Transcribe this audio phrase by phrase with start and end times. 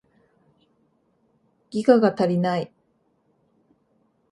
[1.69, 2.73] ギガが足りない